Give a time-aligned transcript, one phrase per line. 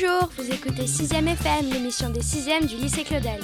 [0.00, 3.40] Bonjour, vous écoutez 6ème FM, l'émission des 6ème du lycée Claudel.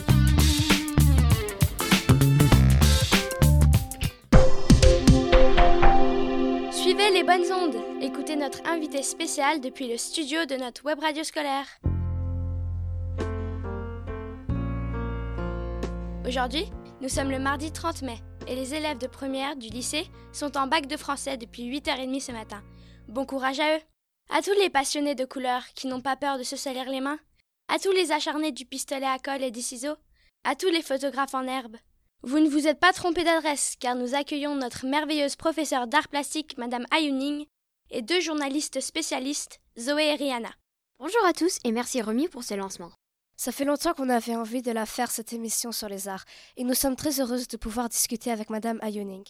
[6.72, 7.76] Suivez les bonnes ondes.
[8.00, 11.66] Écoutez notre invité spécial depuis le studio de notre web radio scolaire.
[16.26, 16.66] Aujourd'hui,
[17.02, 20.68] nous sommes le mardi 30 mai et les élèves de première du lycée sont en
[20.68, 22.62] bac de français depuis 8h30 ce matin.
[23.08, 23.95] Bon courage à eux!
[24.28, 27.18] À tous les passionnés de couleurs qui n'ont pas peur de se salir les mains,
[27.68, 29.96] à tous les acharnés du pistolet à colle et des ciseaux,
[30.44, 31.76] à tous les photographes en herbe.
[32.22, 36.58] Vous ne vous êtes pas trompé d'adresse, car nous accueillons notre merveilleuse professeure d'art plastique,
[36.58, 37.46] Madame Ayuning,
[37.90, 40.50] et deux journalistes spécialistes, Zoé et Rihanna.
[40.98, 42.90] Bonjour à tous et merci Remy pour ce lancement.
[43.36, 46.24] Ça fait longtemps qu'on avait envie de la faire cette émission sur les arts,
[46.56, 49.24] et nous sommes très heureuses de pouvoir discuter avec Madame Ayuning.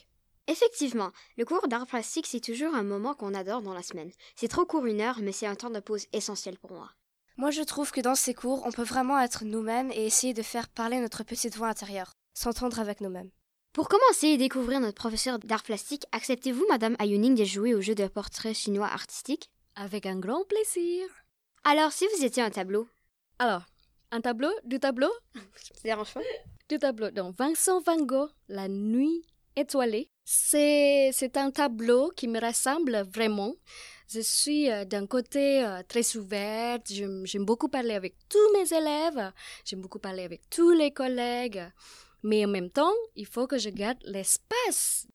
[0.48, 4.12] Effectivement, le cours d'art plastique, c'est toujours un moment qu'on adore dans la semaine.
[4.36, 6.90] C'est trop court une heure, mais c'est un temps de pause essentiel pour moi.
[7.36, 10.42] Moi, je trouve que dans ces cours, on peut vraiment être nous-mêmes et essayer de
[10.42, 13.30] faire parler notre petite voix intérieure, s'entendre avec nous-mêmes.
[13.72, 17.94] Pour commencer et découvrir notre professeur d'art plastique, acceptez-vous, Madame Ayuning, de jouer au jeu
[17.94, 19.50] de portrait chinois artistique?
[19.74, 21.06] Avec un grand plaisir.
[21.64, 22.88] Alors, si vous étiez un tableau?
[23.38, 23.66] Alors,
[24.12, 24.50] un tableau?
[24.64, 25.10] Du tableau?
[25.56, 26.22] Ça dérange pas
[26.70, 27.10] Du tableau.
[27.10, 30.08] Donc, Vincent Van Gogh, La nuit étoilée.
[30.28, 33.54] C'est, un tableau qui me ressemble vraiment.
[34.12, 39.32] Je suis euh, d'un côté euh, très ouverte, j'aime beaucoup parler avec tous mes élèves,
[39.64, 41.62] j'aime beaucoup parler avec tous les collègues,
[42.24, 45.06] mais en même temps, il faut que je garde l'espace.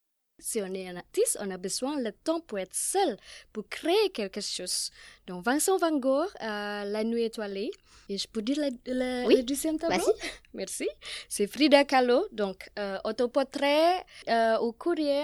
[0.41, 3.15] Si on est un artiste, on a besoin de temps pour être seul,
[3.53, 4.89] pour créer quelque chose.
[5.27, 7.71] Donc Vincent Van Gogh, euh, La nuit étoilée,
[8.09, 9.97] et je peux dire le, le, Oui, le deuxième tableau?
[9.97, 10.29] Vas-y.
[10.53, 10.89] Merci.
[11.29, 15.23] C'est Frida Kahlo, donc euh, autoportrait euh, au courrier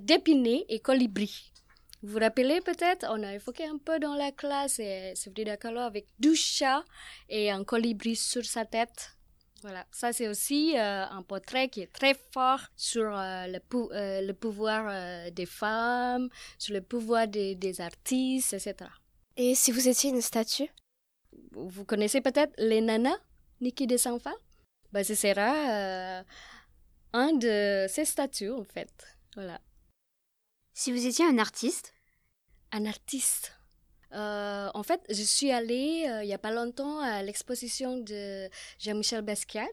[0.00, 1.50] d'épinay et colibri.
[2.02, 5.78] Vous vous rappelez peut-être, on a évoqué un peu dans la classe, c'est Frida Kahlo
[5.80, 6.84] avec deux chats
[7.28, 9.16] et un colibri sur sa tête.
[9.62, 13.90] Voilà, ça c'est aussi euh, un portrait qui est très fort sur euh, le, pou-
[13.92, 16.28] euh, le pouvoir euh, des femmes,
[16.58, 18.90] sur le pouvoir des, des artistes, etc.
[19.36, 20.68] Et si vous étiez une statue?
[21.52, 23.16] Vous connaissez peut-être les nanas,
[23.60, 24.32] Niki de Sanfa
[24.92, 26.22] ben, Ce sera euh,
[27.12, 28.92] un de ces statues en fait.
[29.36, 29.60] Voilà.
[30.74, 31.94] Si vous étiez un artiste?
[32.72, 33.52] Un artiste.
[34.14, 38.48] Euh, en fait, je suis allée euh, il n'y a pas longtemps à l'exposition de
[38.78, 39.68] Jean-Michel Basquiat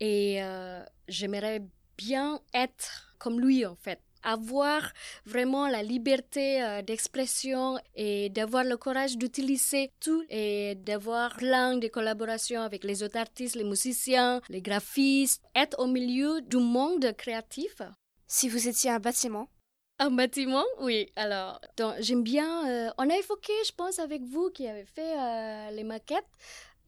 [0.00, 1.62] et euh, j'aimerais
[1.98, 4.00] bien être comme lui en fait.
[4.24, 4.92] Avoir
[5.26, 12.62] vraiment la liberté d'expression et d'avoir le courage d'utiliser tout et d'avoir plein de collaborations
[12.62, 17.82] avec les autres artistes, les musiciens, les graphistes, être au milieu du monde créatif.
[18.28, 19.48] Si vous étiez un bâtiment
[19.98, 21.10] Un bâtiment, oui.
[21.16, 21.60] Alors,
[22.00, 22.68] j'aime bien.
[22.68, 26.26] euh, on a évoqué, je pense, avec vous qui avez fait euh, les maquettes,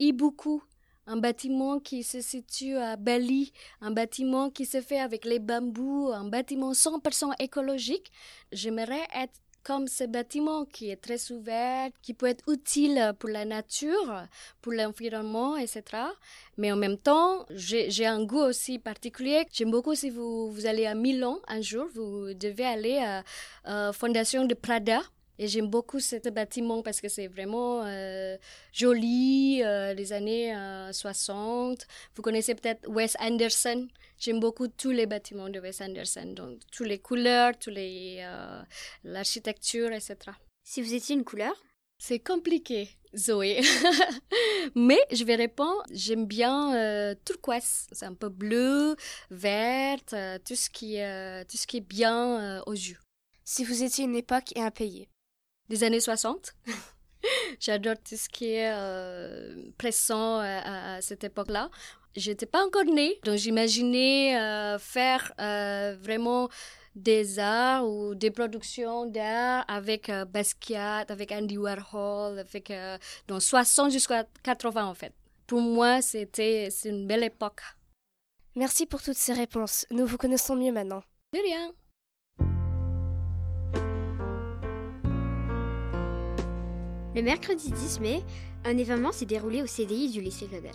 [0.01, 0.63] Ibuku,
[1.07, 6.11] un bâtiment qui se situe à Bali, un bâtiment qui se fait avec les bambous,
[6.13, 8.11] un bâtiment 100% écologique.
[8.51, 13.45] J'aimerais être comme ce bâtiment qui est très ouvert, qui peut être utile pour la
[13.45, 14.27] nature,
[14.61, 15.83] pour l'environnement, etc.
[16.59, 19.47] Mais en même temps, j'ai un goût aussi particulier.
[19.53, 23.25] J'aime beaucoup si vous, vous allez à Milan un jour, vous devez aller à,
[23.65, 25.01] à Fondation de Prada.
[25.39, 28.37] Et j'aime beaucoup ce bâtiment parce que c'est vraiment euh,
[28.73, 31.87] joli, euh, des années euh, 60.
[32.15, 33.89] Vous connaissez peut-être Wes Anderson.
[34.19, 38.63] J'aime beaucoup tous les bâtiments de Wes Anderson, donc toutes les couleurs, tous les euh,
[39.03, 40.17] l'architecture, etc.
[40.63, 41.55] Si vous étiez une couleur?
[41.99, 43.61] C'est compliqué, Zoé.
[44.77, 47.87] Mais je vais répondre, j'aime bien turquoise.
[47.93, 48.97] C'est un peu bleu,
[49.31, 50.15] verte,
[50.45, 50.97] tout, ce qui,
[51.49, 52.99] tout ce qui est bien aux yeux.
[53.45, 55.09] Si vous étiez une époque et un pays?
[55.69, 56.55] Des années 60.
[57.61, 61.71] J'adore tout ce qui est euh, pressant à, cette époque-là.
[62.17, 66.49] J'étais pas encore née, donc j'imaginais euh, faire euh, vraiment
[66.95, 72.73] des arts ou des productions d'art avec euh, Basquiat, avec Andy Warhol, avec
[73.27, 75.13] dans 60 jusqu'à 80 en fait.
[75.49, 77.63] Pour moi, c'était c'est une belle époque.
[78.55, 79.85] Merci pour toutes ces réponses.
[79.91, 81.03] Nous vous connaissons mieux maintenant.
[81.33, 81.73] De rien.
[87.15, 88.25] Le mercredi 10 mai,
[88.65, 90.75] un événement s'est déroulé au CDI du lycée Claudel.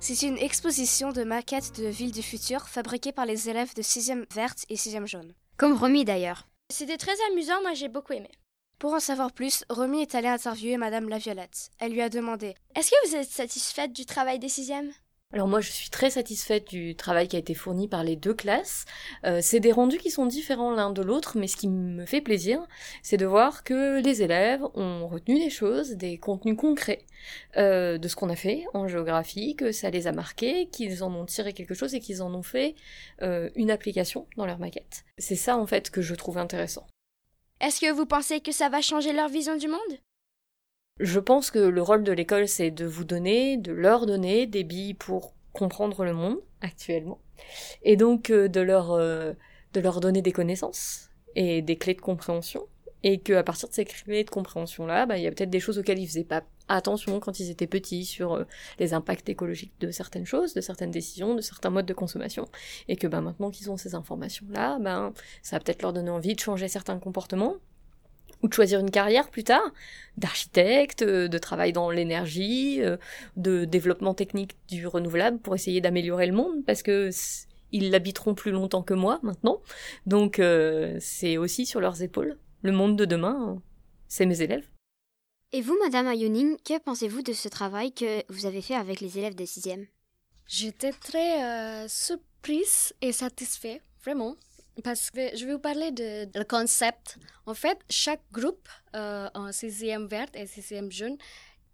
[0.00, 4.26] C'est une exposition de maquettes de villes du futur fabriquées par les élèves de 6e
[4.34, 5.32] verte et 6e jaune.
[5.56, 6.46] Comme Romy d'ailleurs.
[6.70, 8.30] C'était très amusant, moi j'ai beaucoup aimé.
[8.78, 11.70] Pour en savoir plus, Romy est allée interviewer Madame Laviolette.
[11.78, 14.92] Elle lui a demandé Est-ce que vous êtes satisfaite du travail des sixièmes?
[15.34, 18.32] Alors moi je suis très satisfaite du travail qui a été fourni par les deux
[18.32, 18.86] classes.
[19.24, 22.22] Euh, c'est des rendus qui sont différents l'un de l'autre, mais ce qui me fait
[22.22, 22.66] plaisir,
[23.02, 27.04] c'est de voir que les élèves ont retenu des choses, des contenus concrets
[27.58, 31.14] euh, de ce qu'on a fait en géographie, que ça les a marqués, qu'ils en
[31.14, 32.74] ont tiré quelque chose et qu'ils en ont fait
[33.20, 35.04] euh, une application dans leur maquette.
[35.18, 36.86] C'est ça en fait que je trouve intéressant.
[37.60, 39.98] Est-ce que vous pensez que ça va changer leur vision du monde?
[41.00, 44.64] Je pense que le rôle de l'école, c'est de vous donner, de leur donner des
[44.64, 47.20] billes pour comprendre le monde actuellement,
[47.82, 49.32] et donc euh, de leur euh,
[49.74, 52.66] de leur donner des connaissances et des clés de compréhension,
[53.02, 55.50] et que à partir de ces clés de compréhension là, bah, il y a peut-être
[55.50, 58.44] des choses auxquelles ils faisaient pas attention quand ils étaient petits sur euh,
[58.78, 62.46] les impacts écologiques de certaines choses, de certaines décisions, de certains modes de consommation,
[62.88, 65.12] et que bah, maintenant qu'ils ont ces informations là, ben
[65.42, 67.56] ça va peut-être leur donner envie de changer certains comportements
[68.42, 69.72] ou de choisir une carrière plus tard,
[70.16, 72.96] d'architecte, euh, de travail dans l'énergie, euh,
[73.36, 77.10] de développement technique du renouvelable pour essayer d'améliorer le monde, parce que
[77.70, 79.60] ils l'habiteront plus longtemps que moi maintenant.
[80.06, 82.38] Donc euh, c'est aussi sur leurs épaules.
[82.62, 83.60] Le monde de demain,
[84.08, 84.68] c'est mes élèves.
[85.52, 89.18] Et vous, Madame Ayoning, que pensez-vous de ce travail que vous avez fait avec les
[89.18, 89.86] élèves de 6e
[90.46, 94.36] J'étais très surprise et satisfaite, vraiment.
[94.84, 97.18] Parce que je vais vous parler de, le concept.
[97.46, 101.16] En fait, chaque groupe euh, en sixième verte et sixième jaune,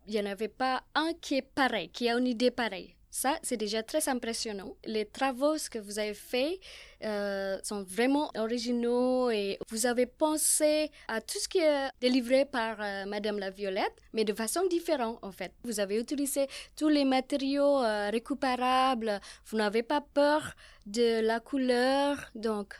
[0.06, 2.94] il n'y en avait pas un qui est pareil, qui a une idée pareille.
[3.16, 4.74] Ça, c'est déjà très impressionnant.
[4.84, 6.58] Les travaux que vous avez faits
[7.04, 12.76] euh, sont vraiment originaux et vous avez pensé à tout ce qui est délivré par
[12.80, 15.52] euh, Madame la Violette, mais de façon différente en fait.
[15.62, 20.52] Vous avez utilisé tous les matériaux euh, récupérables, vous n'avez pas peur
[20.86, 22.74] de la couleur, donc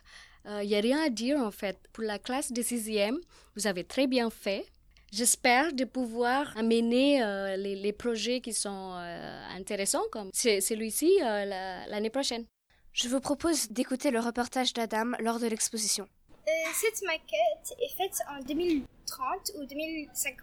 [0.47, 1.79] il n'y a rien à dire en fait.
[1.93, 3.19] Pour la classe de sixième,
[3.55, 4.67] vous avez très bien fait.
[5.17, 11.45] J'espère de pouvoir amener euh, les, projets qui sont euh, intéressants comme celui-ci euh,
[11.87, 12.45] l'année prochaine.
[12.93, 16.09] Je vous propose d'écouter le reportage d'Adam lors de l'exposition.
[16.75, 20.37] cette maquette est faite en 2030 ou 2050.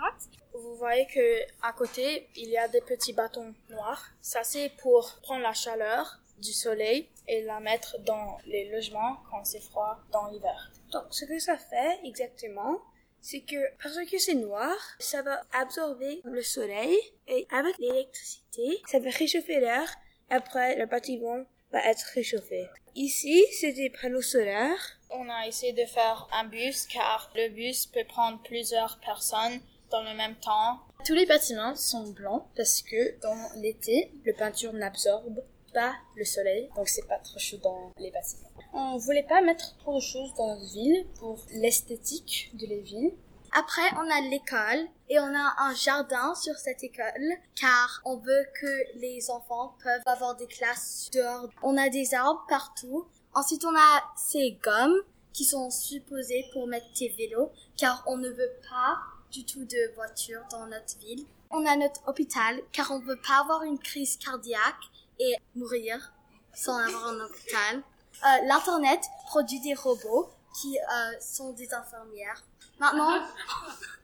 [0.53, 4.05] Vous voyez que à côté, il y a des petits bâtons noirs.
[4.21, 9.43] Ça c'est pour prendre la chaleur du soleil et la mettre dans les logements quand
[9.43, 10.71] c'est froid dans l'hiver.
[10.93, 12.79] Donc ce que ça fait exactement,
[13.21, 16.97] c'est que parce que c'est noir, ça va absorber le soleil
[17.27, 19.93] et avec l'électricité, ça va réchauffer l'air.
[20.29, 22.67] Après, le bâtiment va être réchauffé.
[22.95, 24.99] Ici, c'est des panneaux solaires.
[25.09, 30.03] On a essayé de faire un bus car le bus peut prendre plusieurs personnes dans
[30.03, 30.79] le même temps.
[31.05, 35.41] Tous les bâtiments sont blancs parce que dans l'été, le peinture n'absorbe
[35.73, 38.49] pas le soleil, donc c'est pas trop chaud dans les bâtiments.
[38.73, 43.11] On voulait pas mettre trop de choses dans notre ville pour l'esthétique de la ville.
[43.53, 48.45] Après, on a l'école et on a un jardin sur cette école car on veut
[48.61, 51.49] que les enfants peuvent avoir des classes dehors.
[51.61, 53.05] On a des arbres partout.
[53.33, 55.01] Ensuite, on a ces gommes
[55.33, 58.97] qui sont supposées pour mettre tes vélos car on ne veut pas
[59.31, 61.25] du tout de voitures dans notre ville.
[61.49, 64.90] On a notre hôpital car on veut pas avoir une crise cardiaque
[65.21, 66.13] et mourir
[66.53, 67.77] sans avoir un hôpital.
[67.77, 70.29] Euh, L'Internet produit des robots
[70.59, 72.43] qui euh, sont des infirmières.
[72.79, 73.21] Maintenant,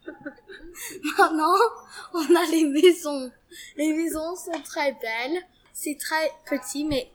[1.18, 1.56] maintenant,
[2.14, 3.32] on a les maisons.
[3.76, 5.44] Les maisons sont très belles.
[5.74, 7.12] C'est très petit, mais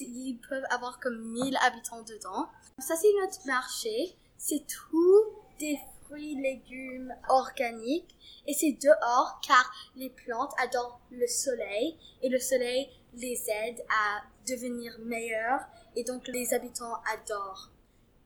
[0.00, 2.48] ils peuvent avoir comme 1000 habitants dedans.
[2.78, 4.16] Ça, c'est notre marché.
[4.38, 5.24] C'est tout
[5.58, 8.16] des fruits, légumes organiques.
[8.46, 11.96] Et c'est dehors car les plantes adorent le soleil.
[12.22, 15.60] Et le soleil les aide à devenir meilleurs
[15.96, 17.70] et donc les habitants adorent.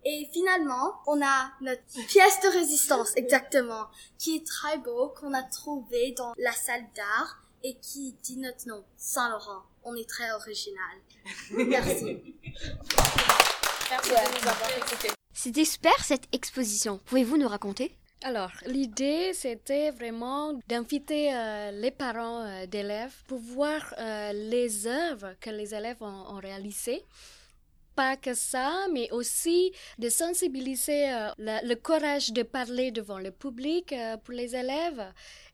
[0.05, 3.87] Et finalement, on a notre pièce de résistance, exactement,
[4.19, 8.69] qui est très beau, qu'on a trouvé dans la salle d'art et qui dit notre
[8.69, 9.63] nom, Saint-Laurent.
[9.85, 10.99] On est très original.
[11.51, 12.23] Merci.
[13.91, 15.09] Merci de nous avoir écoutés.
[15.33, 17.01] C'était super cette exposition.
[17.07, 17.95] Pouvez-vous nous raconter?
[18.27, 25.35] Alors, l'idée, c'était vraiment d'inviter euh, les parents euh, d'élèves pour voir euh, les œuvres
[25.43, 27.05] que les élèves ont, réalisées.
[27.95, 34.33] Pas que ça, mais aussi de sensibiliser le, courage de parler devant le public pour
[34.33, 35.05] les élèves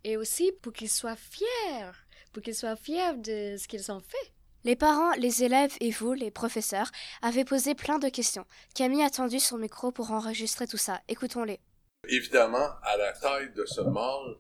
[0.05, 1.91] et aussi pour qu'ils soient fiers,
[2.33, 4.33] pour qu'ils soient fiers de ce qu'ils ont fait.
[4.63, 8.47] Les parents, les élèves et vous, les professeurs, avez posé plein de questions.
[8.75, 11.01] Camille a tendu son micro pour enregistrer tout ça.
[11.09, 11.61] Écoutons-les.
[12.09, 14.37] Évidemment, à la taille de ce mall,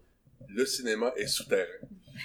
[0.48, 1.66] le cinéma est souterrain.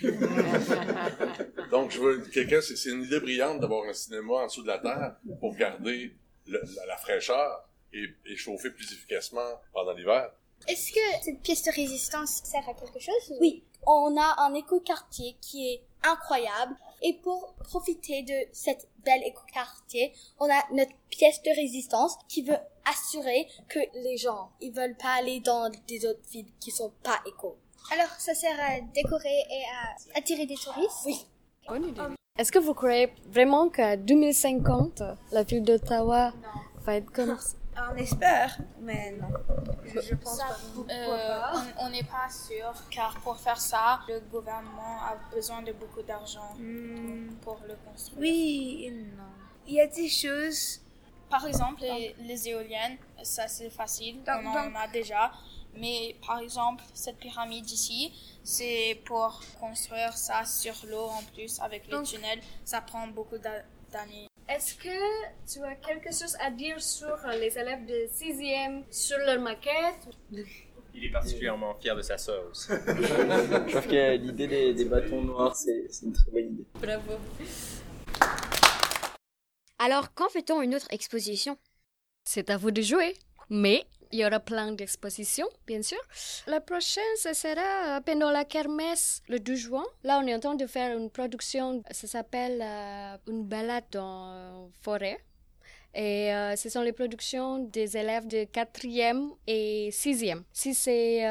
[1.71, 4.79] Donc, je veux quelqu'un, c'est une idée brillante d'avoir un cinéma en dessous de la
[4.79, 6.15] terre pour garder
[6.47, 10.31] la, fraîcheur et, et, chauffer plus efficacement pendant l'hiver.
[10.67, 13.37] Est-ce que cette pièce de résistance sert à quelque chose?
[13.39, 13.63] Oui.
[13.87, 16.75] On a un éco-quartier qui est incroyable
[17.07, 22.57] Et pour profiter de cette belle écoquartier, on a notre pièce de résistance qui veut
[22.83, 27.19] assurer que les gens, ils veulent pas aller dans des autres villes qui sont pas
[27.27, 27.57] éco.
[27.93, 31.05] Alors, ça sert à décorer et à attirer des touristes?
[31.05, 31.85] Oui.
[32.39, 36.33] Est-ce que vous croyez vraiment qu'à 2050, la ville d'Ottawa
[36.85, 37.55] va être comme ça?
[37.77, 39.27] On espère, mais non.
[39.85, 40.47] Je, je pense Ça,
[40.87, 40.93] pas.
[40.93, 41.41] euh,
[41.79, 46.53] on n'est pas sûr, car pour faire ça, le gouvernement a besoin de beaucoup d'argent
[46.57, 48.19] Hmm, pour le construire.
[48.19, 49.23] oui et non.
[49.67, 50.79] Il y a des choses.
[51.29, 55.31] Par exemple, les, les éoliennes, ça c'est facile, Donc- on en a déjà.
[55.77, 58.13] Mais par exemple, cette pyramide ici,
[58.43, 62.39] c'est pour construire ça sur l'eau en plus avec les tunnels.
[62.63, 64.29] Ça prend beaucoup d'a- d'années.
[64.47, 69.39] Est-ce que tu as quelque chose à dire sur les élèves de 6e, sur leur
[69.39, 70.07] maquette?
[70.93, 72.67] Il est particulièrement fier de sa sœur aussi.
[72.69, 76.65] Je trouve que l'idée des, des bâtons noirs, c'est c'est une très bonne idée.
[76.75, 77.13] Bravo.
[79.79, 81.57] Alors, quand fait-on une autre exposition?
[82.23, 83.15] C'est à vous de jouer.
[83.49, 85.99] Mais il y aura plein d'expositions, bien sûr.
[86.47, 89.85] La prochaine, ce sera euh, pendant la kermesse, le 12 juin.
[90.03, 94.31] Là, on est en train de faire une production, ça s'appelle euh, Une balade dans
[94.31, 95.19] euh, forêt.
[95.97, 100.41] Et ce sont les productions des élèves de 4e et 6e.
[100.51, 101.21] Si c'est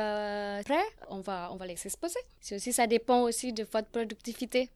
[0.65, 2.19] prêt, on va, on va les exposer.
[2.51, 4.71] Aussi, ça dépend aussi de votre productivité.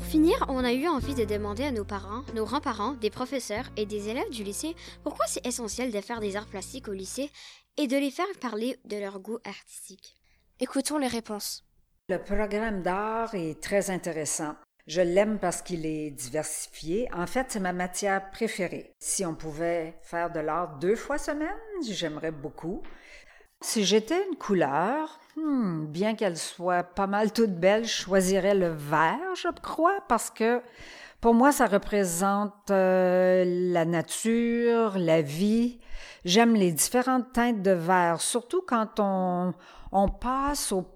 [0.00, 3.66] Pour finir, on a eu envie de demander à nos parents, nos grands-parents, des professeurs
[3.76, 7.30] et des élèves du lycée pourquoi c'est essentiel de faire des arts plastiques au lycée
[7.76, 10.16] et de les faire parler de leur goût artistique.
[10.58, 11.64] Écoutons les réponses.
[12.08, 14.56] Le programme d'art est très intéressant.
[14.86, 17.06] Je l'aime parce qu'il est diversifié.
[17.12, 18.94] En fait, c'est ma matière préférée.
[19.00, 21.50] Si on pouvait faire de l'art deux fois semaine,
[21.86, 22.82] j'aimerais beaucoup.
[23.62, 28.68] Si j'étais une couleur, hmm, bien qu'elle soit pas mal toute belle, je choisirais le
[28.68, 30.62] vert, je crois, parce que
[31.20, 35.78] pour moi, ça représente euh, la nature, la vie.
[36.24, 39.52] J'aime les différentes teintes de vert, surtout quand on,
[39.92, 40.86] on passe au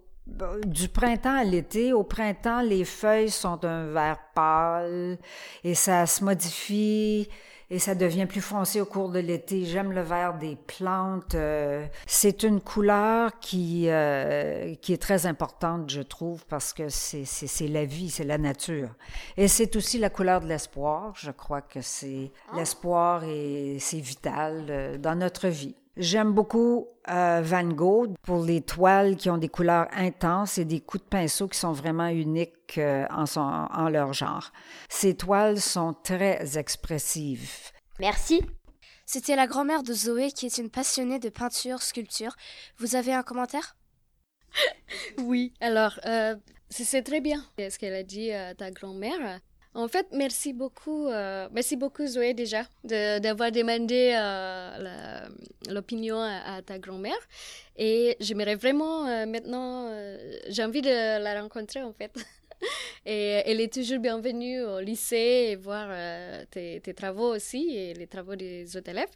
[0.65, 5.19] du printemps à l'été, au printemps, les feuilles sont d'un vert pâle
[5.65, 7.29] et ça se modifie
[7.71, 9.65] et ça devient plus foncé au cours de l'été.
[9.65, 11.35] J'aime le vert des plantes.
[11.35, 17.25] euh, c'est une couleur qui, euh, qui est très importante, je trouve, parce que c'est,
[17.25, 18.91] c'est, c'est la vie, c'est la nature.
[19.37, 21.15] Et c'est aussi la couleur de l'espoir.
[21.17, 25.75] Je crois que c'est l'espoir et c'est vital euh, dans notre vie.
[25.97, 30.81] J'aime beaucoup euh, Van Gogh pour les toiles qui ont des couleurs intenses et des
[30.81, 34.51] coups de pinceau qui sont vraiment uniques euh, en, son, en leur genre.
[34.89, 37.71] Ces toiles sont très expressives.
[38.01, 38.43] Merci.
[39.07, 42.35] C'était la grand-mère de Zoé qui est une passionnée de peinture, sculpture.
[42.79, 43.77] Vous avez un commentaire?
[45.19, 46.37] Oui, alors, euh,
[46.71, 49.41] c'est très bien ce qu'elle a dit à ta grand-mère?
[49.77, 55.27] En fait, merci beaucoup, euh, merci beaucoup Zoé déjà d'avoir demandé euh,
[55.69, 57.19] l'opinion à, ta grand-mère.
[57.77, 59.91] Et j'aimerais vraiment euh, maintenant,
[60.49, 62.13] j'ai envie de la rencontrer en fait.
[63.05, 65.91] Et elle est toujours bienvenue au lycée et voir
[66.51, 69.11] tes, travaux aussi et les travaux des autres élèves.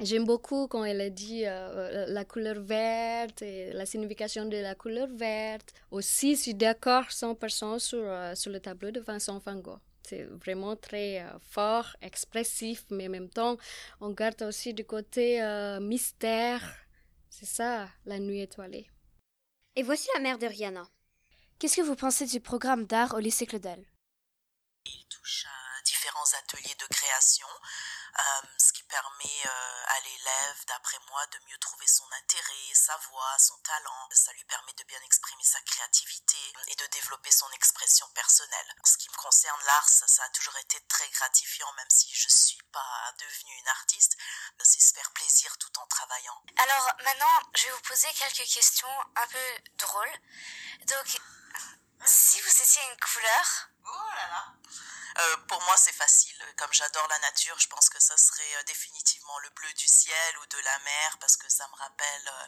[0.00, 5.08] J'aime beaucoup quand elle a dit la couleur verte et la signification de la couleur
[5.08, 5.72] verte.
[5.90, 8.04] Aussi, je suis d'accord 100% sur,
[8.36, 9.80] sur le tableau de Vincent Van Gogh.
[10.06, 13.56] C'est vraiment très euh, fort, expressif, mais en même temps,
[14.00, 16.62] on garde aussi du côté euh, mystère.
[17.28, 18.88] C'est ça, la nuit étoilée.
[19.74, 20.88] Et voici la mère de Rihanna.
[21.58, 23.84] Qu'est-ce que vous pensez du programme d'art au lycée Claudel?
[26.26, 27.48] Différents ateliers de création,
[28.18, 28.22] euh,
[28.58, 33.38] ce qui permet euh, à l'élève, d'après moi, de mieux trouver son intérêt, sa voix,
[33.38, 34.08] son talent.
[34.12, 38.74] Ça lui permet de bien exprimer sa créativité et de développer son expression personnelle.
[38.82, 42.08] En ce qui me concerne, l'art, ça, ça a toujours été très gratifiant, même si
[42.14, 44.16] je suis pas devenue une artiste.
[44.62, 46.42] C'est se faire plaisir tout en travaillant.
[46.56, 50.18] Alors maintenant, je vais vous poser quelques questions un peu drôles.
[50.86, 51.20] Donc,
[52.04, 54.44] si vous étiez une couleur, Oh là là.
[55.18, 56.36] Euh, pour moi, c'est facile.
[56.56, 60.38] Comme j'adore la nature, je pense que ça serait euh, définitivement le bleu du ciel
[60.38, 62.46] ou de la mer parce que ça me rappelle euh,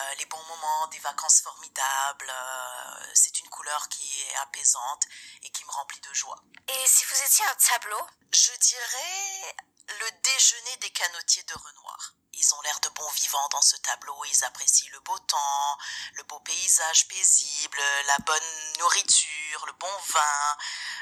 [0.00, 2.30] euh, les bons moments, des vacances formidables.
[2.30, 5.04] Euh, c'est une couleur qui est apaisante
[5.42, 6.40] et qui me remplit de joie.
[6.68, 9.56] et si vous étiez un tableau, Je dirais
[9.88, 12.12] le déjeuner des canotiers de Renoir.
[12.38, 15.78] Ils ont l'air de bons vivants dans ce tableau, ils apprécient le beau temps,
[16.14, 20.56] le beau paysage paisible, la bonne nourriture, le bon vin,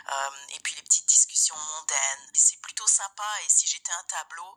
[0.08, 2.30] euh, et puis les petites discussions mondaines.
[2.34, 4.56] C'est plutôt sympa et si j'étais un tableau,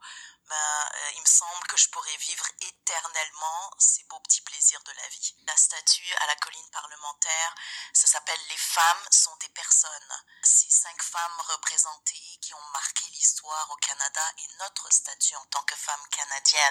[0.49, 4.91] ben, euh, il me semble que je pourrais vivre éternellement ces beaux petits plaisirs de
[4.93, 5.35] la vie.
[5.45, 7.55] La statue à la colline parlementaire,
[7.93, 10.23] ça s'appelle Les femmes sont des personnes.
[10.43, 15.61] Ces cinq femmes représentées qui ont marqué l'histoire au Canada et notre statut en tant
[15.63, 16.68] que femme canadienne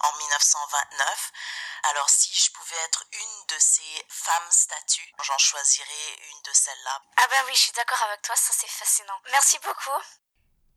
[0.00, 1.32] en 1929.
[1.90, 7.02] Alors si je pouvais être une de ces femmes statues, j'en choisirais une de celles-là.
[7.16, 9.20] Ah ben oui, je suis d'accord avec toi, ça c'est fascinant.
[9.30, 10.02] Merci beaucoup.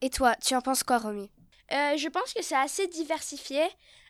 [0.02, 1.32] Et toi, tu en penses quoi, Romy?
[1.72, 3.64] Euh, je pense que c'est assez diversifié.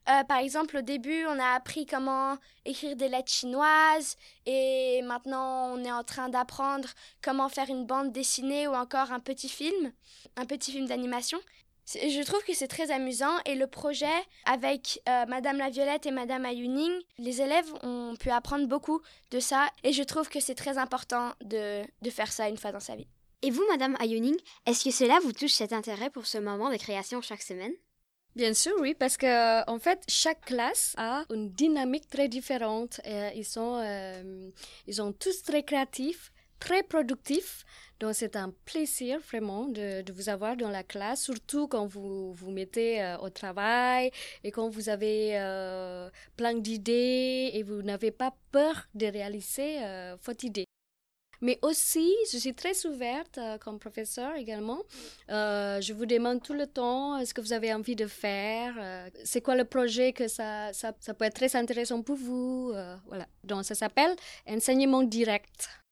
[0.10, 5.70] Euh, par exemple, au début, on a appris comment écrire des lettres chinoises et maintenant,
[5.70, 6.90] on est en train d'apprendre
[7.22, 9.94] comment faire une bande dessinée ou encore un petit film,
[10.36, 11.40] un petit film d'animation.
[11.86, 14.06] Je trouve que c'est très amusant et le projet
[14.46, 19.40] avec euh, Madame la Violette et Madame Ayuning, les élèves ont pu apprendre beaucoup de
[19.40, 22.80] ça et je trouve que c'est très important de, de faire ça une fois dans
[22.80, 23.08] sa vie.
[23.42, 26.78] Et vous, Madame Ayoning, est-ce que cela vous touche cet intérêt pour ce moment de
[26.78, 27.74] création chaque semaine?
[28.36, 33.00] Bien sûr, oui, parce que en fait, chaque classe a une dynamique très différente.
[33.06, 34.50] Euh, ils sont, euh,
[34.88, 36.33] ils sont tous très créatifs,
[36.64, 37.66] très productifs.
[38.00, 42.52] Donc, c'est un plaisir vraiment de, vous avoir dans la classe, surtout quand vous vous
[42.52, 44.12] mettez euh, au travail
[44.44, 50.16] et quand vous avez euh, plein d'idées et vous n'avez pas peur de réaliser euh,
[50.24, 50.66] votre idée.
[51.42, 54.82] Mais aussi, je suis très ouverte comme professeur également.
[55.28, 58.74] Je vous demande tout le temps est-ce que vous avez envie de faire
[59.26, 62.72] C'est quoi le projet que ça, ça, ça peut être très intéressant pour vous
[63.08, 63.28] Voilà.
[63.44, 64.16] Donc, ça s'appelle
[64.48, 65.83] enseignement direct.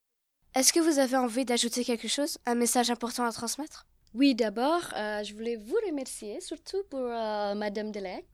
[0.54, 3.86] Est-ce que vous avez envie d'ajouter quelque chose Un message important à transmettre?
[4.14, 8.26] Oui, d'abord, euh, je voulais vous remercier, surtout pour euh, Madame Delec.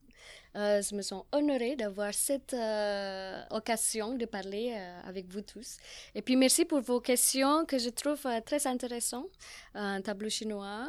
[0.56, 5.78] Euh, je me sens honorée d'avoir cette euh, occasion de parler euh, avec vous tous.
[6.16, 9.30] Et puis merci pour vos questions que je trouve très intéressantes.
[9.76, 10.88] Un tableau chinois.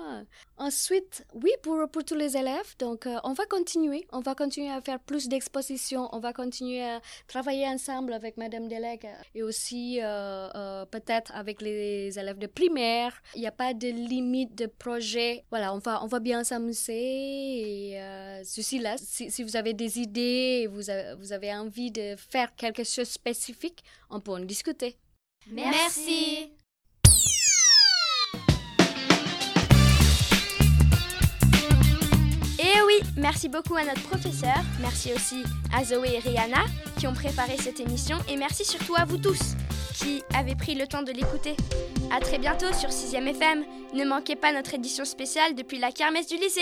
[0.56, 4.06] Ensuite, oui, pour, pour tous les élèves, donc on va continuer.
[4.12, 6.08] On va continuer à faire plus d'expositions.
[6.12, 10.00] On va continuer à travailler ensemble avec Madame Delec et aussi
[10.90, 13.12] peut-être avec les élèves de primaire.
[13.34, 15.44] Il n'y a pas de limite de projet.
[15.50, 17.92] Voilà, on va, on va bien s'amuser.
[17.92, 17.98] Et
[18.80, 22.54] là, si, si vous avez des idées et vous, a- vous avez envie de faire
[22.54, 24.96] quelque chose de spécifique, on peut en discuter.
[25.50, 26.50] Merci.
[32.60, 36.64] Et oui, merci beaucoup à notre professeur, merci aussi à Zoé et Rihanna
[36.98, 39.54] qui ont préparé cette émission et merci surtout à vous tous
[39.94, 41.54] qui avez pris le temps de l'écouter.
[42.12, 43.64] À très bientôt sur 6ème FM.
[43.94, 46.60] Ne manquez pas notre édition spéciale depuis la kermesse du lycée.